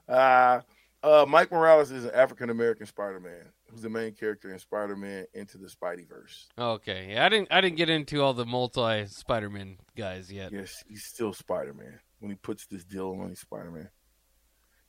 Uh, 0.08 0.62
uh, 1.02 1.26
Mike 1.28 1.52
Morales 1.52 1.90
is 1.90 2.06
an 2.06 2.10
African 2.14 2.48
American 2.48 2.86
Spider 2.86 3.20
Man 3.20 3.44
who's 3.70 3.82
the 3.82 3.90
main 3.90 4.12
character 4.12 4.52
in 4.52 4.58
Spider 4.58 4.96
Man 4.96 5.26
Into 5.34 5.58
the 5.58 5.66
Spideyverse. 5.66 6.46
Okay, 6.58 7.12
yeah, 7.12 7.26
I 7.26 7.28
didn't 7.28 7.48
I 7.50 7.60
didn't 7.60 7.76
get 7.76 7.90
into 7.90 8.22
all 8.22 8.34
the 8.34 8.46
multi 8.46 9.06
Spider-Man 9.06 9.78
guys 9.96 10.32
yet. 10.32 10.52
Yes, 10.52 10.82
he's 10.88 11.04
still 11.04 11.32
Spider 11.32 11.74
Man 11.74 12.00
when 12.20 12.30
he 12.30 12.36
puts 12.36 12.66
this 12.66 12.84
deal 12.84 13.16
on. 13.20 13.28
He's 13.28 13.40
Spider 13.40 13.70
Man. 13.70 13.88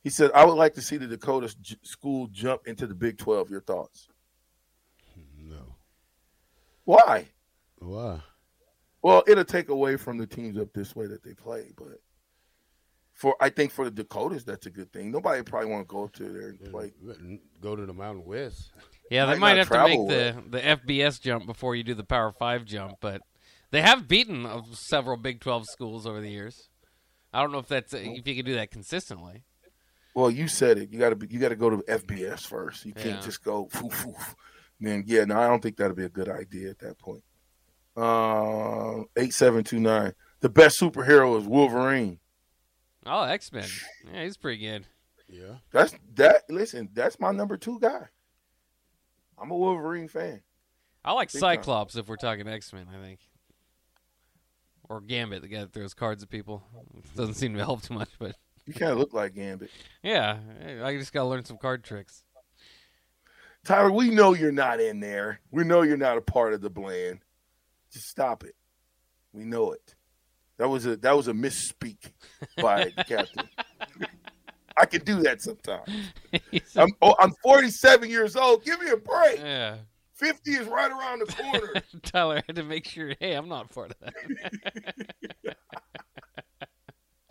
He 0.02 0.10
said, 0.10 0.30
"I 0.32 0.44
would 0.44 0.54
like 0.56 0.74
to 0.74 0.82
see 0.82 0.96
the 0.96 1.06
Dakota 1.06 1.54
j- 1.60 1.76
school 1.82 2.26
jump 2.28 2.66
into 2.66 2.86
the 2.86 2.94
Big 2.94 3.18
Twelve. 3.18 3.50
Your 3.50 3.60
thoughts? 3.60 4.08
no. 5.36 5.76
Why? 6.84 7.28
Why? 7.78 8.20
Well, 9.02 9.22
it'll 9.26 9.44
take 9.44 9.68
away 9.68 9.96
from 9.96 10.18
the 10.18 10.26
teams 10.26 10.58
up 10.58 10.72
this 10.74 10.94
way 10.94 11.06
that 11.06 11.22
they 11.22 11.34
play, 11.34 11.72
but 11.76 12.00
for 13.12 13.36
I 13.40 13.50
think 13.50 13.72
for 13.72 13.84
the 13.84 13.90
Dakotas, 13.90 14.44
that's 14.44 14.66
a 14.66 14.70
good 14.70 14.92
thing. 14.92 15.10
Nobody 15.10 15.42
probably 15.42 15.70
want 15.70 15.88
to 15.88 15.92
go 15.92 16.04
up 16.04 16.12
to 16.14 16.24
there 16.24 16.48
and 16.48 16.60
play. 16.70 16.92
Go 17.60 17.76
to 17.76 17.84
the 17.86 17.92
Mountain 17.92 18.24
West. 18.24 18.72
Yeah, 19.10 19.26
they 19.26 19.32
Might 19.32 19.40
might 19.40 19.58
have 19.58 19.68
to 19.68 19.74
travel 19.74 20.06
make 20.06 20.08
the 20.08 20.42
the 20.50 20.60
FBS 20.60 21.20
jump 21.20 21.46
before 21.46 21.74
you 21.74 21.82
do 21.82 21.94
the 21.94 22.04
Power 22.04 22.32
Five 22.32 22.64
jump, 22.64 22.94
but 23.00 23.20
they 23.70 23.82
have 23.82 24.08
beaten 24.08 24.46
several 24.72 25.16
Big 25.16 25.40
Twelve 25.40 25.64
schools 25.66 26.06
over 26.06 26.20
the 26.20 26.30
years. 26.30 26.68
I 27.32 27.42
don't 27.42 27.52
know 27.52 27.58
if 27.58 27.68
that's 27.68 27.92
if 27.92 28.26
you 28.26 28.34
can 28.34 28.44
do 28.44 28.54
that 28.54 28.70
consistently. 28.70 29.44
Well, 30.14 30.30
you 30.30 30.48
said 30.48 30.78
it. 30.78 30.90
You 30.90 30.98
got 30.98 31.10
to 31.10 31.16
be. 31.16 31.26
you 31.32 31.38
got 31.38 31.50
to 31.50 31.56
go 31.56 31.70
to 31.70 31.76
FBS 31.88 32.46
first. 32.46 32.84
You 32.84 32.92
can't 32.92 33.16
Yeah. 33.16 33.20
just 33.20 33.42
go 33.44 33.66
foof, 33.72 33.92
foof. 33.92 34.34
Then 34.80 35.04
yeah, 35.06 35.24
no, 35.24 35.38
I 35.38 35.46
don't 35.46 35.62
think 35.62 35.76
that'd 35.76 35.96
be 35.96 36.04
a 36.04 36.08
good 36.08 36.28
idea 36.28 36.70
at 36.70 36.78
that 36.80 36.98
point. 36.98 37.22
Um, 37.96 39.06
eight 39.16 39.34
seven 39.34 39.62
two 39.64 39.80
nine. 39.80 40.14
The 40.40 40.48
best 40.48 40.80
superhero 40.80 41.38
is 41.38 41.46
Wolverine. 41.46 42.18
Oh, 43.06 43.22
X 43.24 43.52
Men. 43.52 43.68
Yeah, 44.12 44.24
he's 44.24 44.36
pretty 44.36 44.58
good. 44.64 44.86
Yeah. 45.28 45.56
That's 45.70 45.94
that. 46.14 46.42
Listen, 46.48 46.88
that's 46.92 47.20
my 47.20 47.30
number 47.30 47.56
two 47.56 47.78
guy. 47.78 48.08
I'm 49.38 49.50
a 49.50 49.56
Wolverine 49.56 50.08
fan. 50.08 50.42
I 51.04 51.12
like 51.12 51.32
Big 51.32 51.40
time. 51.40 51.56
Cyclops 51.56 51.96
if 51.96 52.08
we're 52.08 52.16
talking 52.16 52.48
X 52.48 52.72
Men. 52.72 52.86
I 52.94 53.00
think, 53.02 53.20
or 54.88 55.00
Gambit, 55.00 55.42
the 55.42 55.48
guy 55.48 55.60
that 55.60 55.72
throws 55.72 55.94
cards 55.94 56.22
at 56.22 56.30
people. 56.30 56.62
Doesn't 57.16 57.34
seem 57.34 57.54
to 57.54 57.60
help 57.64 57.82
too 57.82 57.94
much, 57.94 58.10
but 58.18 58.34
You 58.70 58.78
kind 58.78 58.92
of 58.92 58.98
look 58.98 59.12
like 59.12 59.34
Gambit. 59.34 59.68
yeah, 60.00 60.38
I 60.84 60.96
just 60.96 61.12
gotta 61.12 61.28
learn 61.28 61.44
some 61.44 61.58
card 61.58 61.82
tricks. 61.82 62.22
Tyler, 63.64 63.90
we 63.90 64.10
know 64.10 64.32
you're 64.32 64.52
not 64.52 64.80
in 64.80 65.00
there. 65.00 65.40
We 65.50 65.64
know 65.64 65.82
you're 65.82 65.96
not 65.96 66.16
a 66.16 66.20
part 66.20 66.54
of 66.54 66.60
the 66.60 66.70
blend. 66.70 67.18
Just 67.92 68.06
stop 68.06 68.44
it. 68.44 68.54
We 69.32 69.44
know 69.44 69.72
it. 69.72 69.96
That 70.58 70.68
was 70.68 70.86
a 70.86 70.96
that 70.98 71.16
was 71.16 71.26
a 71.26 71.32
misspeak 71.32 72.12
by 72.56 72.92
the 72.96 73.02
captain. 73.02 73.48
I 74.76 74.86
can 74.86 75.02
do 75.02 75.20
that 75.22 75.42
sometimes. 75.42 75.90
I'm 76.76 76.90
oh, 77.02 77.16
I'm 77.18 77.32
47 77.42 78.08
years 78.08 78.36
old. 78.36 78.64
Give 78.64 78.80
me 78.80 78.90
a 78.90 78.96
break. 78.96 79.40
yeah, 79.40 79.78
50 80.12 80.52
is 80.52 80.68
right 80.68 80.92
around 80.92 81.22
the 81.26 81.32
corner. 81.32 81.82
Tyler 82.04 82.40
had 82.46 82.54
to 82.54 82.62
make 82.62 82.86
sure. 82.86 83.14
Hey, 83.18 83.32
I'm 83.32 83.48
not 83.48 83.72
part 83.72 83.90
of 83.90 83.96
that. 84.00 85.56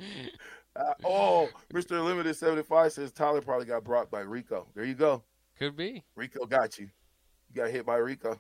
Uh, 0.79 0.93
oh, 1.03 1.49
Mr. 1.73 2.03
Limited 2.03 2.35
75 2.35 2.93
says 2.93 3.11
Tyler 3.11 3.41
probably 3.41 3.65
got 3.65 3.83
brought 3.83 4.09
by 4.09 4.21
Rico. 4.21 4.67
There 4.73 4.85
you 4.85 4.93
go. 4.93 5.23
Could 5.57 5.75
be. 5.75 6.05
Rico 6.15 6.45
got 6.45 6.79
you. 6.79 6.89
You 7.49 7.61
got 7.61 7.69
hit 7.69 7.85
by 7.85 7.97
Rico. 7.97 8.39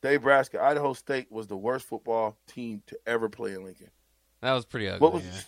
Dave 0.00 0.22
Braska, 0.22 0.60
Idaho 0.60 0.94
State 0.94 1.30
was 1.30 1.46
the 1.46 1.56
worst 1.56 1.86
football 1.86 2.36
team 2.48 2.82
to 2.88 2.98
ever 3.06 3.28
play 3.28 3.52
in 3.52 3.64
Lincoln. 3.64 3.90
That 4.40 4.52
was 4.52 4.64
pretty 4.64 4.88
ugly. 4.88 4.98
What 4.98 5.12
was 5.12 5.24
yeah. 5.24 5.40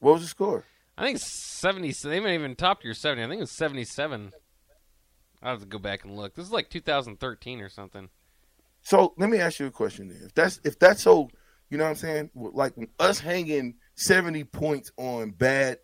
what 0.00 0.14
was 0.14 0.22
the 0.22 0.28
score? 0.28 0.64
I 0.96 1.04
think 1.04 1.18
seventy. 1.20 1.92
They 1.92 2.18
might 2.18 2.34
even 2.34 2.56
topped 2.56 2.82
your 2.82 2.94
seventy. 2.94 3.22
I 3.22 3.28
think 3.28 3.38
it 3.38 3.42
was 3.42 3.56
seventy-seven. 3.56 4.32
I 5.40 5.50
have 5.50 5.60
to 5.60 5.66
go 5.66 5.78
back 5.78 6.04
and 6.04 6.16
look. 6.16 6.34
This 6.34 6.46
is 6.46 6.52
like 6.52 6.68
2013 6.68 7.60
or 7.60 7.68
something. 7.68 8.08
So 8.82 9.14
let 9.16 9.30
me 9.30 9.38
ask 9.38 9.60
you 9.60 9.66
a 9.66 9.70
question 9.70 10.08
then. 10.08 10.22
If 10.24 10.34
that's 10.34 10.60
if 10.64 10.78
that's 10.80 11.02
so, 11.02 11.30
you 11.70 11.78
know 11.78 11.84
what 11.84 11.90
I'm 11.90 11.96
saying? 11.96 12.30
Like 12.34 12.74
us 12.98 13.20
hanging 13.20 13.76
70 13.98 14.44
points 14.44 14.92
on 14.96 15.30
bad 15.32 15.78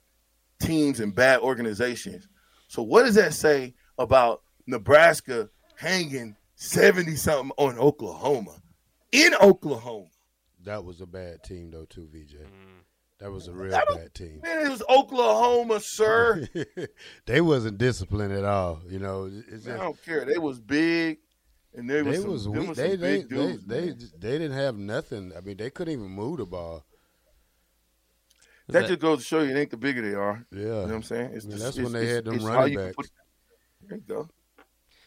teams 0.60 1.00
and 1.00 1.14
bad 1.14 1.40
organizations. 1.40 2.28
So 2.68 2.82
what 2.82 3.04
does 3.04 3.16
that 3.16 3.34
say 3.34 3.74
about 3.98 4.42
Nebraska 4.66 5.50
hanging 5.76 6.36
70 6.54 7.16
something 7.16 7.50
on 7.58 7.76
Oklahoma? 7.76 8.62
In 9.10 9.34
Oklahoma. 9.40 10.06
That 10.62 10.84
was 10.84 11.00
a 11.00 11.06
bad 11.06 11.42
team 11.42 11.72
though, 11.72 11.86
too, 11.86 12.08
VJ. 12.12 12.36
Mm. 12.36 12.82
That 13.18 13.32
was 13.32 13.48
a 13.48 13.52
real 13.52 13.72
That 13.72 13.88
bad 13.88 14.14
team. 14.14 14.40
Man, 14.42 14.66
it 14.66 14.70
was 14.70 14.82
Oklahoma, 14.88 15.80
sir. 15.80 16.46
they 17.26 17.40
wasn't 17.40 17.78
disciplined 17.78 18.32
at 18.32 18.44
all. 18.44 18.80
You 18.88 19.00
know, 19.00 19.30
it's 19.50 19.66
Man, 19.66 19.80
I 19.80 19.82
don't 19.82 20.02
care. 20.04 20.24
They 20.24 20.38
was 20.38 20.60
big 20.60 21.18
and 21.74 21.90
they, 21.90 21.96
they 21.96 22.02
was, 22.02 22.20
some, 22.20 22.30
was 22.30 22.48
weak. 22.48 22.68
was 22.68 22.76
They 22.76 22.96
they 22.96 23.22
big 23.22 23.28
they, 23.28 23.56
they 23.66 23.90
they 24.18 24.38
didn't 24.38 24.56
have 24.56 24.76
nothing. 24.76 25.32
I 25.36 25.40
mean, 25.40 25.56
they 25.56 25.70
couldn't 25.70 25.92
even 25.92 26.08
move 26.08 26.38
the 26.38 26.46
ball. 26.46 26.84
Is 28.68 28.72
that, 28.72 28.80
that- 28.82 28.88
just 28.88 29.00
goes 29.00 29.18
to 29.18 29.24
show 29.24 29.40
you 29.40 29.54
it 29.54 29.58
ain't 29.60 29.70
the 29.70 29.76
bigger 29.76 30.02
they 30.02 30.14
are. 30.16 30.44
Yeah, 30.50 30.58
You 30.60 30.64
know 30.66 30.82
what 30.82 30.90
I'm 30.92 31.02
saying? 31.02 31.30
It's 31.34 31.44
I 31.44 31.48
mean, 31.48 31.56
just- 31.58 31.64
that's 31.64 31.76
it's- 31.78 31.84
when 31.84 31.92
they 31.92 32.06
it's- 32.06 32.14
had 32.16 32.24
them 32.24 32.34
it's 32.34 32.44
running 32.44 32.76
backs. 32.76 32.96
put- 32.96 33.10
There 33.88 33.98
you 33.98 34.04
go. 34.06 34.28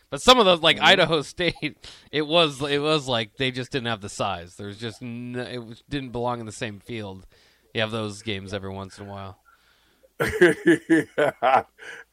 But 0.10 0.22
some 0.22 0.40
of 0.40 0.46
those, 0.46 0.62
like 0.62 0.80
Idaho 0.80 1.22
State, 1.22 1.78
it 2.12 2.22
was 2.26 2.62
it 2.62 2.82
was 2.82 3.08
like 3.10 3.36
they 3.38 3.52
just 3.52 3.72
didn't 3.72 3.88
have 3.88 4.00
the 4.00 4.08
size. 4.10 4.56
There's 4.56 4.78
just 4.80 5.02
no, 5.02 5.42
it 5.42 5.58
was, 5.58 5.84
didn't 5.90 6.12
belong 6.12 6.40
in 6.40 6.46
the 6.46 6.52
same 6.54 6.80
field. 6.80 7.26
You 7.74 7.82
have 7.82 7.92
those 7.92 8.22
games 8.22 8.54
every 8.54 8.70
once 8.70 8.98
in 9.00 9.08
a 9.08 9.10
while. 9.10 9.38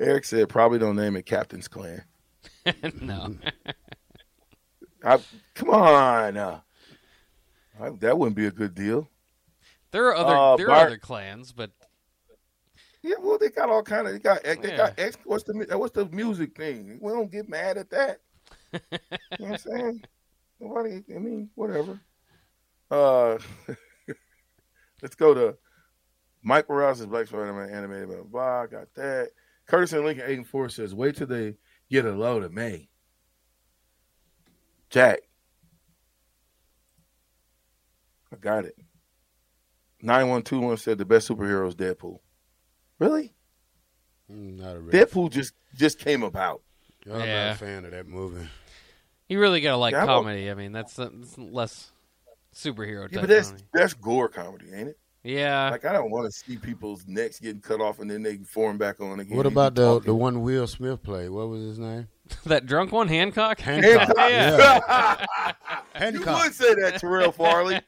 Eric 0.01 0.25
said 0.25 0.49
probably 0.49 0.79
don't 0.79 0.97
name 0.97 1.17
it 1.17 1.25
Captain's 1.27 1.69
Clan. 1.69 2.03
no, 3.01 3.37
I, 5.05 5.21
come 5.55 5.71
on, 5.71 6.37
uh, 6.37 6.61
I- 7.81 7.91
that 8.01 8.19
wouldn't 8.19 8.37
be 8.37 8.47
a 8.47 8.51
good 8.51 8.75
deal. 8.75 9.09
There 9.95 10.07
are 10.09 10.17
other 10.17 10.37
Uh, 10.37 10.57
there 10.57 10.67
Bart- 10.67 10.83
are 10.83 10.87
other 10.89 10.99
clans, 10.99 11.53
but 11.53 11.71
Yeah, 13.03 13.15
well, 13.21 13.39
they 13.39 13.49
got 13.51 13.69
all 13.71 13.83
kind 13.83 14.07
of 14.09 14.13
they 14.15 14.19
got 14.19 14.43
they 14.43 14.57
Yeah. 14.71 14.77
got 14.77 14.99
X. 14.99 15.17
What's 15.25 15.45
the 15.45 15.53
what's 15.79 15.95
the 15.95 16.07
music 16.07 16.57
thing? 16.57 16.99
We 17.01 17.13
don't 17.13 17.31
get 17.31 17.49
mad 17.49 17.77
at 17.79 17.91
that. 17.91 18.21
you 18.73 18.81
know 18.91 18.99
what 19.39 19.51
I'm 19.51 19.59
saying? 19.59 20.05
Nobody. 20.61 21.05
I 21.15 21.19
mean, 21.19 21.51
whatever. 21.55 22.01
Uh, 22.91 23.39
let's 25.03 25.15
go 25.15 25.33
to 25.35 25.57
Mike 26.43 26.69
Morales 26.69 27.05
Black 27.07 27.27
Spider-Man 27.29 27.71
animated 27.71 28.09
by 28.09 28.17
blah. 28.25 28.67
Got 28.67 28.93
that. 28.95 29.31
Curtis 29.67 29.93
and 29.93 30.05
Lincoln 30.05 30.25
eight 30.27 30.39
and 30.39 30.47
four 30.47 30.69
says, 30.69 30.95
"Wait 30.95 31.17
till 31.17 31.27
they 31.27 31.57
get 31.91 32.05
a 32.07 32.13
load 32.13 32.43
of 32.43 32.53
me." 32.53 32.89
Jack, 34.91 35.21
I 38.33 38.37
got 38.37 38.65
it. 38.65 38.77
Nine 40.05 40.29
one 40.29 40.43
two 40.43 40.61
one 40.61 40.77
said 40.77 40.99
the 40.99 41.05
best 41.05 41.29
superhero 41.29 41.67
is 41.67 41.75
Deadpool. 41.75 42.19
Really? 42.99 43.35
Mm, 44.31 44.59
Not 44.61 44.77
a 44.77 44.81
real. 44.81 44.93
Deadpool 44.93 45.31
just 45.31 45.55
just 45.75 45.99
came 45.99 46.23
about. 46.23 46.61
I'm 47.07 47.19
not 47.19 47.23
a 47.53 47.55
fan 47.59 47.85
of 47.85 47.91
that 47.93 48.07
movie. 48.07 48.47
You 49.29 49.41
really 49.41 49.61
gotta 49.63 49.77
like 49.79 49.93
Yeah, 49.93 50.05
comedy. 50.07 50.51
I 50.51 50.55
mean, 50.55 50.73
that's, 50.73 50.95
that's 50.95 51.37
less 51.39 51.91
superhero 52.55 53.09
Yeah, 53.11 53.21
but 53.21 53.29
that's 53.29 53.49
comedy. 53.49 53.65
that's 53.73 53.95
gore 53.95 54.29
comedy, 54.29 54.67
ain't 54.75 54.89
it? 54.91 54.99
Yeah, 55.27 55.71
Like 55.71 55.87
I 55.87 55.93
don't 55.95 56.11
want 56.11 56.27
to 56.27 56.31
see 56.39 56.59
people's 56.59 57.07
necks 57.07 57.41
getting 57.41 57.63
cut 57.63 57.81
off 57.81 57.99
and 57.99 58.11
then 58.11 58.23
they 58.23 58.37
form 58.37 58.77
back 58.77 59.01
on 59.01 59.21
again. 59.21 59.39
What 59.39 59.47
about 59.47 59.75
the 59.75 59.83
talking. 59.95 60.07
the 60.07 60.15
one 60.15 60.43
Will 60.43 60.67
Smith 60.67 61.03
played? 61.03 61.31
What 61.31 61.49
was 61.49 61.63
his 61.63 61.79
name? 61.79 62.09
that 62.45 62.67
drunk 62.67 62.93
one, 62.93 63.09
Hancock. 63.09 63.59
Hancock. 63.59 64.15
Yeah. 64.19 65.17
you 65.49 65.55
Hancock. 65.95 66.43
would 66.45 66.55
say 66.55 66.75
that, 66.75 67.01
Terrell 67.01 67.33
Farley. 67.33 67.81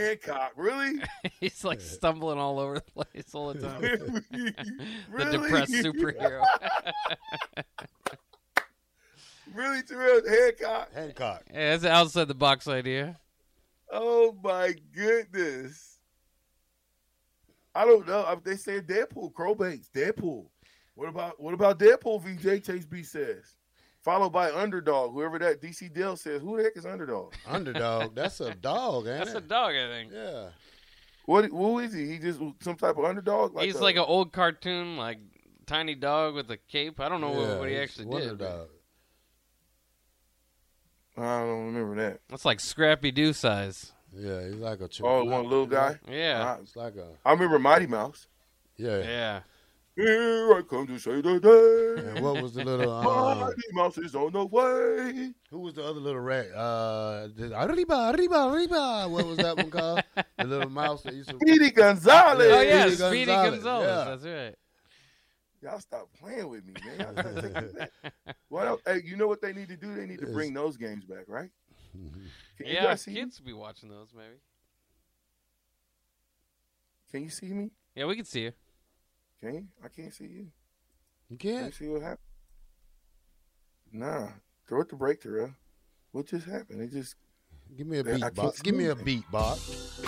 Hancock, 0.00 0.52
really? 0.56 1.00
He's 1.40 1.64
like 1.64 1.80
stumbling 1.80 2.38
all 2.38 2.58
over 2.58 2.74
the 2.76 2.80
place 3.04 3.34
all 3.34 3.52
the 3.52 3.60
time. 3.68 3.80
really? 5.10 5.30
The 5.30 5.38
depressed 5.38 5.72
superhero. 5.72 6.44
really, 9.54 9.82
Terrell 9.82 10.20
Hancock? 10.28 10.92
Hancock. 10.94 11.42
yeah, 11.52 11.70
that's 11.72 11.84
an 11.84 11.90
outside 11.90 12.28
the 12.28 12.34
box 12.34 12.68
idea. 12.68 13.18
Oh 13.92 14.36
my 14.42 14.74
goodness! 14.94 15.98
I 17.74 17.84
don't 17.84 18.06
know. 18.06 18.24
I- 18.24 18.36
They 18.42 18.56
say 18.56 18.80
Deadpool, 18.80 19.32
Crowbaits, 19.32 19.90
Deadpool. 19.90 20.46
What 20.94 21.08
about 21.08 21.40
what 21.40 21.54
about 21.54 21.78
Deadpool? 21.78 22.22
VJ 22.22 22.64
Chase 22.64 22.84
B 22.86 23.02
says, 23.02 23.56
followed 24.02 24.30
by 24.30 24.50
Underdog. 24.52 25.12
Whoever 25.12 25.38
that 25.40 25.60
DC 25.62 25.92
Dell 25.92 26.16
says, 26.16 26.40
who 26.42 26.56
the 26.56 26.64
heck 26.64 26.76
is 26.76 26.86
Underdog? 26.86 27.34
Underdog. 27.46 28.14
That's 28.14 28.40
a 28.40 28.54
dog, 28.54 29.06
ain't 29.06 29.18
That's 29.24 29.34
a 29.34 29.40
dog, 29.40 29.74
I 29.74 29.88
think. 29.88 30.12
yeah. 30.12 30.48
What? 31.26 31.44
Who 31.46 31.78
is 31.78 31.92
he? 31.92 32.06
He 32.08 32.18
just 32.18 32.40
some 32.60 32.76
type 32.76 32.96
of 32.98 33.04
underdog? 33.04 33.58
He's 33.60 33.76
a- 33.76 33.82
like 33.82 33.96
an 33.96 34.04
old 34.06 34.32
cartoon, 34.32 34.96
like 34.96 35.18
tiny 35.66 35.94
dog 35.94 36.34
with 36.34 36.50
a 36.50 36.56
cape. 36.56 36.98
I 36.98 37.08
don't 37.08 37.20
know 37.20 37.32
yeah, 37.32 37.48
what, 37.50 37.58
what 37.60 37.68
he 37.68 37.76
actually 37.76 38.06
did. 38.06 38.38
but 38.38 38.48
Dog. 38.48 38.68
I 41.16 41.40
don't 41.40 41.66
remember 41.66 41.94
that. 41.96 42.20
That's 42.28 42.44
like 42.44 42.58
Scrappy 42.60 43.10
Doo 43.12 43.32
size. 43.32 43.92
Yeah, 44.12 44.44
he's 44.46 44.56
like 44.56 44.80
a. 44.80 44.88
ch- 44.88 45.02
Oh, 45.02 45.22
one 45.24 45.44
little 45.44 45.66
guy. 45.66 45.98
Yeah, 46.10 46.56
I, 46.58 46.62
It's 46.62 46.74
like 46.74 46.96
a. 46.96 47.08
I 47.24 47.32
remember 47.32 47.58
Mighty 47.58 47.86
Mouse. 47.86 48.26
Yeah. 48.76 48.98
yeah. 48.98 49.40
Here 50.00 50.54
I 50.54 50.62
come 50.62 50.86
to 50.86 50.98
say 50.98 51.20
the 51.20 51.38
day. 51.40 52.08
And 52.10 52.20
what 52.24 52.42
was 52.42 52.54
the 52.54 52.64
little? 52.64 52.90
Um, 52.92 53.38
Mighty 53.40 53.60
Mouse 53.72 53.98
is 53.98 54.14
on 54.14 54.32
the 54.32 54.46
way. 54.46 55.32
who 55.50 55.58
was 55.60 55.74
the 55.74 55.84
other 55.84 56.00
little 56.00 56.20
rat? 56.20 56.46
Uh, 56.54 57.28
the- 57.34 57.52
arriba, 57.56 58.12
arriba, 58.14 58.48
arriba. 58.52 59.06
What 59.08 59.26
was 59.26 59.36
that 59.38 59.56
one 59.56 59.70
called? 59.70 60.02
the 60.38 60.44
little 60.44 60.70
mouse 60.70 61.02
that 61.02 61.14
used 61.14 61.30
to. 61.30 61.36
Speedy 61.36 61.70
Gonzales. 61.70 62.40
Oh 62.42 62.60
yeah, 62.62 62.82
Speedy 62.84 62.96
Speedy 62.96 63.26
Gonzales, 63.26 63.62
Gonzales. 63.62 63.84
yeah. 63.84 64.04
That's 64.04 64.24
right. 64.24 64.54
Y'all 65.62 65.80
stop 65.80 66.08
playing 66.18 66.48
with 66.48 66.64
me, 66.64 66.72
man. 66.86 67.00
Y'all 67.00 67.12
gotta 67.12 67.42
take 67.42 67.56
it 67.56 67.76
back. 67.78 67.90
Well, 68.48 68.80
hey, 68.86 69.02
you 69.04 69.16
know 69.16 69.26
what 69.28 69.42
they 69.42 69.52
need 69.52 69.68
to 69.68 69.76
do? 69.76 69.94
They 69.94 70.06
need 70.06 70.20
to 70.20 70.24
Yes. 70.26 70.34
bring 70.34 70.54
those 70.54 70.78
games 70.78 71.04
back, 71.04 71.24
right? 71.28 71.50
Can 72.56 72.66
you 72.66 72.72
Yeah, 72.72 72.84
guys 72.84 73.02
see 73.02 73.10
me? 73.12 73.20
kids 73.20 73.38
would 73.38 73.46
be 73.46 73.52
watching 73.52 73.90
those 73.90 74.08
maybe. 74.16 74.36
Can 77.10 77.22
you 77.24 77.28
see 77.30 77.48
me? 77.48 77.70
Yeah, 77.94 78.06
we 78.06 78.16
can 78.16 78.24
see 78.24 78.42
you. 78.44 78.52
Can 79.40 79.54
you? 79.54 79.64
I 79.84 79.88
can't 79.88 80.12
see 80.12 80.24
you. 80.24 80.46
You 81.28 81.36
Can 81.36 81.50
can't. 81.52 81.66
you 81.66 81.72
see 81.72 81.88
what 81.88 82.02
happened? 82.02 82.18
Nah. 83.92 84.28
Throw 84.68 84.82
it 84.82 84.88
to 84.90 84.96
break, 84.96 85.20
Terrell. 85.22 85.52
What 86.12 86.26
just 86.26 86.46
happened? 86.46 86.82
It 86.82 86.92
just 86.92 87.14
Give 87.76 87.86
me 87.86 87.98
a 87.98 88.04
beat 88.04 88.20
can't 88.20 88.34
box. 88.34 88.60
Give 88.60 88.74
me 88.74 88.86
a 88.86 88.96
beat 88.96 89.28
box. 89.30 90.00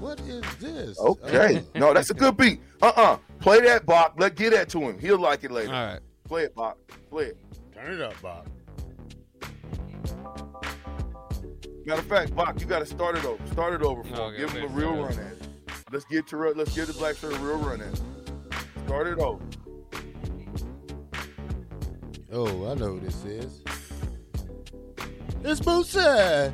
What 0.00 0.20
is 0.20 0.42
this? 0.56 0.98
okay. 0.98 1.58
Uh, 1.58 1.78
no, 1.78 1.92
that's 1.94 2.10
a 2.10 2.14
good 2.14 2.36
beat. 2.36 2.60
Uh-uh. 2.80 3.18
Play 3.40 3.60
that, 3.62 3.84
Bach. 3.84 4.14
Let 4.18 4.36
get 4.36 4.52
that 4.52 4.68
to 4.70 4.80
him. 4.80 4.98
He'll 4.98 5.18
like 5.18 5.44
it 5.44 5.50
later. 5.50 5.72
All 5.72 5.86
right. 5.86 6.00
Play 6.24 6.44
it, 6.44 6.54
Bach. 6.54 6.78
Play 7.10 7.26
it. 7.26 7.36
Turn 7.74 7.94
it 7.94 8.00
up, 8.00 8.14
Bob. 8.22 8.46
Matter 11.84 12.00
of 12.00 12.06
fact, 12.06 12.34
Bach, 12.34 12.58
you 12.60 12.66
got 12.66 12.80
to 12.80 12.86
start 12.86 13.16
it 13.16 13.24
over. 13.24 13.44
Start 13.48 13.74
it 13.74 13.82
over 13.82 14.02
for 14.02 14.08
him. 14.08 14.20
Okay, 14.20 14.38
Give 14.38 14.50
him 14.50 14.64
a 14.64 14.68
real 14.68 14.94
run 14.94 15.12
at 15.12 15.32
it. 15.32 15.48
Let's 15.90 16.04
get 16.04 16.26
Terrell. 16.26 16.54
Let's 16.54 16.74
give 16.74 16.86
the 16.86 16.92
black 16.94 17.16
shirt 17.16 17.34
a 17.34 17.38
real 17.38 17.58
run 17.58 17.80
at 17.80 17.92
it. 17.92 18.00
Start 18.88 19.06
it 19.06 19.18
over. 19.18 19.44
Oh, 22.32 22.70
I 22.70 22.74
know 22.74 22.92
who 22.92 23.00
this 23.00 23.22
is. 23.26 23.62
It's 25.44 25.60
Boosie. 25.60 26.50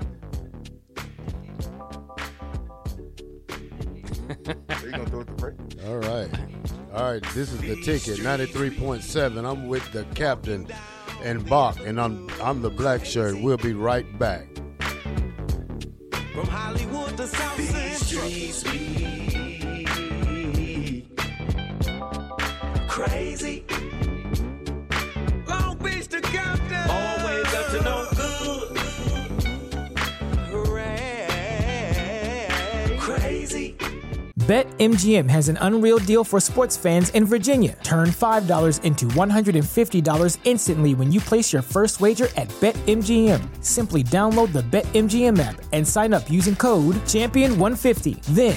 Are 4.49 4.91
gonna 4.91 5.07
throw 5.07 5.21
it 5.21 5.27
to 5.29 5.33
break? 5.35 5.55
All 5.87 5.99
right. 5.99 6.29
All 6.93 7.13
right, 7.13 7.23
this 7.35 7.53
is 7.53 7.61
the 7.61 7.81
ticket, 7.83 8.19
93.7. 8.19 9.49
I'm 9.49 9.69
with 9.69 9.93
the 9.93 10.03
captain 10.17 10.67
and 11.23 11.49
Bach, 11.49 11.79
and 11.87 12.01
I'm 12.01 12.29
I'm 12.43 12.63
the 12.63 12.71
black 12.71 13.05
shirt. 13.05 13.41
We'll 13.41 13.59
be 13.59 13.75
right 13.75 14.19
back. 14.19 14.49
Crazy. 23.45 23.63
Long 25.47 25.77
Beach 25.77 26.09
to 26.09 26.21
Compton. 26.23 26.89
Always 26.89 27.55
up 27.55 27.67
to 27.73 27.83
no 27.83 28.07
good. 28.17 28.79
Hooray. 30.49 31.27
Crazy. 32.99 33.77
BetMGM 34.39 35.29
has 35.29 35.49
an 35.51 35.59
unreal 35.61 35.99
deal 35.99 36.25
for 36.25 36.41
sports 36.41 36.77
fans 36.79 37.11
in 37.11 37.27
Virginia. 37.27 37.77
Turn 37.83 38.09
$5 38.09 38.83
into 38.85 39.07
$150 39.09 40.39
instantly 40.45 40.95
when 40.95 41.13
you 41.13 41.21
place 41.21 41.53
your 41.53 41.63
first 41.63 42.01
wager 42.01 42.29
at 42.37 42.49
BetMGM. 42.61 43.63
Simply 43.63 44.03
download 44.03 44.53
the 44.53 44.63
BetMGM 44.63 45.39
app 45.39 45.61
and 45.73 45.87
sign 45.87 46.15
up 46.15 46.31
using 46.31 46.57
code 46.57 46.97
Champion150. 47.07 48.23
Then, 48.35 48.57